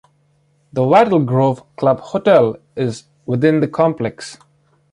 [0.73, 4.39] The Wattle Grove Club Hotel is within the complex.